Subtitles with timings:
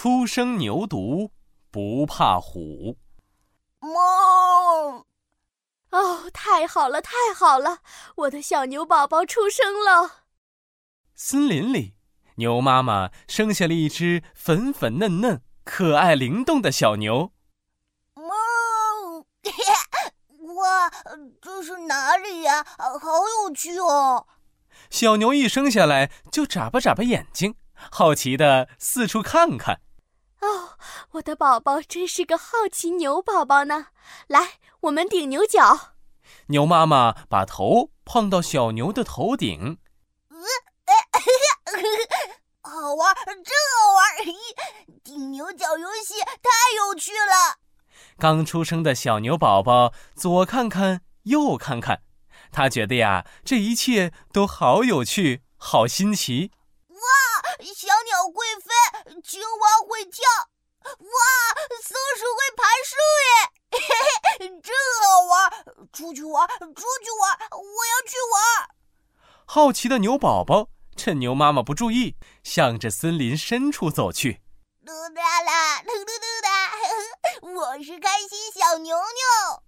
[0.00, 1.30] 初生牛犊
[1.72, 2.96] 不怕虎。
[3.80, 5.04] 梦。
[5.90, 7.80] 哦，太好了，太好了！
[8.14, 10.26] 我的小牛宝宝出生了。
[11.16, 11.96] 森林里，
[12.36, 17.32] 牛妈妈生下了一只粉粉嫩嫩、可爱灵动的小牛。
[18.14, 19.26] 梦，
[20.54, 20.88] 哇，
[21.42, 22.64] 这是哪里呀？
[22.78, 22.94] 好
[23.48, 24.28] 有趣哦！
[24.90, 27.56] 小牛一生下来就眨巴眨巴眼睛，
[27.90, 29.80] 好奇的四处看看。
[30.40, 30.78] 哦，
[31.12, 33.88] 我的宝宝真是个好奇牛宝宝呢！
[34.26, 34.60] 来。
[34.82, 35.96] 我们顶牛角，
[36.46, 39.80] 牛妈妈把头碰到小牛的头顶，
[42.62, 44.06] 好玩，真好玩！
[45.02, 47.56] 顶牛角游戏太有趣了。
[48.16, 52.02] 刚出生的小牛宝宝左看看，右看看，
[52.52, 56.52] 他觉得呀，这一切都好有趣，好新奇。
[56.86, 57.00] 哇，
[57.74, 58.70] 小鸟会飞，
[59.22, 60.22] 青蛙会跳，
[60.84, 60.92] 哇，
[61.82, 62.94] 松鼠会爬树
[63.26, 63.28] 耶！
[63.70, 63.76] 嘿
[64.40, 65.36] 嘿，真好玩！
[65.92, 68.68] 出去玩，出去玩，我要去玩。
[69.44, 72.14] 好奇的牛宝宝趁牛妈妈不注意，
[72.44, 74.40] 向着森林深处走去。
[74.84, 76.48] 嘟哒啦，嘟嘟嘟哒，
[77.76, 79.62] 我是开心小牛牛。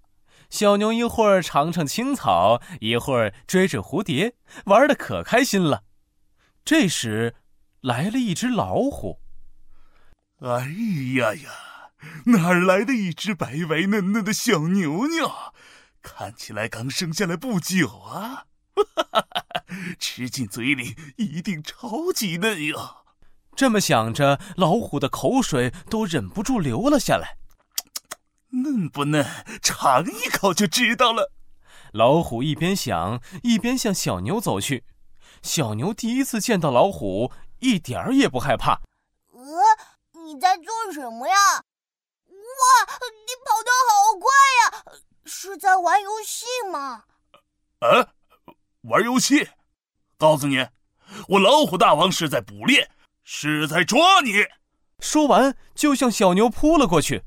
[0.49, 4.35] 小牛一会儿尝尝青草，一会儿追着蝴蝶，
[4.67, 5.83] 玩的可开心了。
[6.65, 7.35] 这时，
[7.81, 9.21] 来了一只老虎。
[10.41, 10.69] 哎
[11.19, 11.51] 呀呀！
[12.27, 15.31] 哪儿来的一只白白嫩嫩的小牛牛？
[16.03, 18.47] 看起来刚生下来不久啊！
[19.99, 23.05] 吃进嘴里一定超级嫩哟。
[23.55, 27.37] 这么想着，老虎的口水都忍不住流了下来。
[28.65, 29.25] 嫩不嫩？
[29.63, 31.33] 尝一口就知道了。
[31.93, 34.85] 老虎一边想，一边向小牛走去。
[35.43, 38.81] 小牛第一次见到老虎，一点儿也不害怕。
[39.33, 39.43] 呃，
[40.25, 41.35] 你在做什么呀？
[42.27, 42.65] 哇，
[43.11, 44.27] 你跑得好快
[44.61, 44.85] 呀！
[45.51, 47.03] 是在玩游戏吗？
[47.81, 48.13] 啊，
[48.83, 49.51] 玩游戏？
[50.17, 50.69] 告诉你，
[51.27, 52.89] 我老虎大王是在捕猎，
[53.25, 54.47] 是在抓你。
[55.01, 57.25] 说完，就向小牛扑了过去。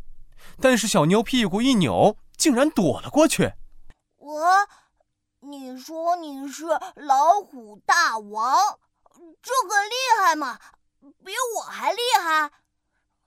[0.61, 3.51] 但是小牛屁股一扭，竟然躲了过去。
[4.15, 4.69] 我，
[5.41, 8.79] 你说你是老虎大王，
[9.41, 10.57] 这个厉害吗？
[11.25, 12.49] 比我还厉害？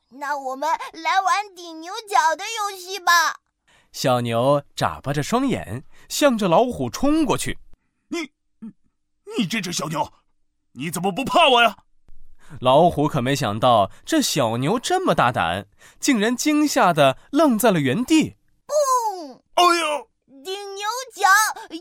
[0.08, 3.40] 那我们来玩顶牛角的游戏吧。
[3.96, 7.58] 小牛眨巴着双眼，向着老虎冲过去。
[8.08, 8.30] 你，
[9.38, 10.12] 你这只小牛，
[10.72, 11.74] 你怎么不怕我呀？
[12.60, 15.66] 老虎可没想到这小牛这么大胆，
[15.98, 18.36] 竟然惊吓的愣在了原地。
[18.66, 19.40] 嘣！
[19.54, 20.10] 哎呦！
[20.44, 21.22] 顶牛角，
[21.70, 21.80] 耶！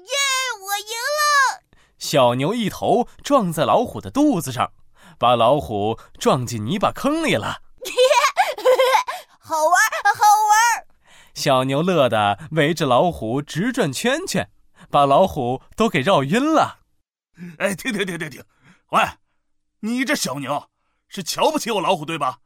[0.61, 1.63] 我赢了！
[1.97, 4.71] 小牛一头撞在老虎的肚子上，
[5.19, 7.57] 把老虎撞进泥巴坑里了。
[9.37, 9.74] 好 玩，好玩！
[11.45, 14.50] 小牛乐得围着老虎直转圈圈，
[14.89, 16.79] 把老虎都给绕晕了。
[17.59, 18.44] 哎，停停停停停！
[18.89, 19.03] 喂，
[19.81, 20.72] 你这小牛
[21.07, 22.39] 是瞧不起我老虎对吧？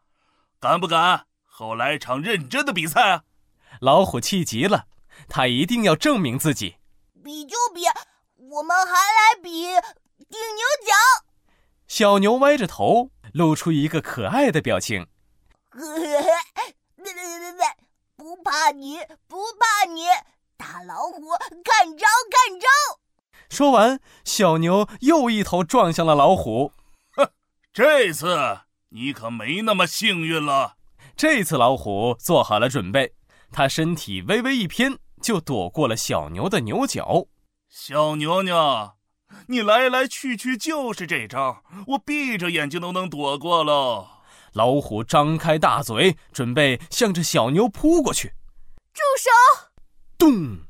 [0.60, 3.24] 敢不敢和我来场认真的比赛啊？
[3.80, 4.88] 老虎气急了，
[5.30, 6.76] 他一定要证明自己。
[7.24, 7.84] 比就比，
[8.36, 10.92] 我们还来比顶牛角。
[11.88, 15.08] 小牛歪着头，露出一个可爱的表情。
[18.30, 20.04] 不怕你，不怕你，
[20.56, 21.32] 大老虎
[21.64, 22.68] 看招看招！
[23.50, 26.72] 说完，小牛又一头撞向了老虎。
[27.16, 27.28] 哼，
[27.74, 28.60] 这次
[28.90, 30.76] 你可没那么幸运了。
[31.18, 33.16] 这次老虎做好了准备，
[33.52, 37.26] 它身体微微一偏，就躲过了小牛的牛角。
[37.68, 38.92] 小牛牛，
[39.48, 44.08] 你来来去去就是这招，我闭着眼睛都能躲过喽。
[44.54, 48.34] 老虎张开大嘴，准备向着小牛扑过去。
[48.94, 49.30] 住手！
[50.18, 50.66] 咚！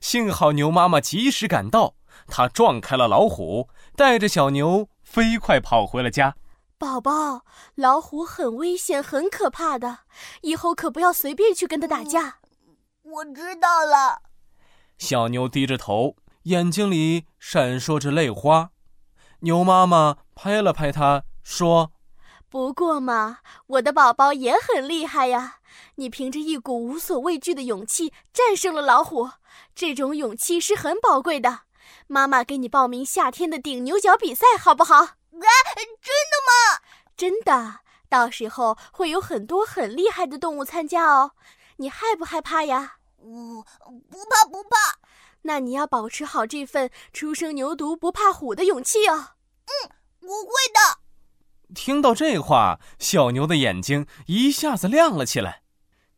[0.00, 1.94] 幸好牛妈妈及时赶到，
[2.26, 6.34] 她撞开了老虎，带着小牛飞快跑回了家。
[6.78, 7.44] 宝宝，
[7.74, 9.98] 老虎很危险，很可怕的，
[10.40, 12.38] 以后可不要随便去跟它打架。
[13.02, 14.22] 我知道了。
[14.96, 18.70] 小牛低着头，眼睛里闪烁着泪花。
[19.40, 21.92] 牛妈妈拍了拍它，说。
[22.50, 23.38] 不过嘛，
[23.68, 25.58] 我的宝宝也很厉害呀！
[25.94, 29.30] 你凭着一股无所畏惧的勇气战胜了老虎，
[29.72, 31.60] 这种勇气是很宝贵的。
[32.08, 34.96] 妈妈给你报名夏天的顶牛角比赛，好不好？
[34.96, 36.80] 啊，真的吗？
[37.16, 41.30] 真的，到时候会有很多很厉害的动物参加哦。
[41.76, 42.96] 你害不害怕呀？
[43.18, 43.64] 我
[44.10, 44.98] 不怕，不怕。
[45.42, 49.34] 那你要保持好这份初生牛犊不怕虎的勇气哦。
[49.66, 49.90] 嗯，
[50.22, 50.98] 我会的。
[51.90, 55.62] 听到这话，小牛的眼睛一下子亮了起来。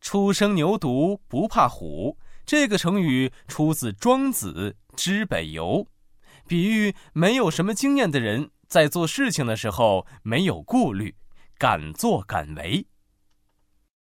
[0.02, 5.64] 初生牛犊不怕虎，这个成语出自《庄子·知北游》，
[6.46, 11.14] 比喻没有什么经验的人在做事情的时候没有顾虑，
[11.56, 12.86] 敢作敢为。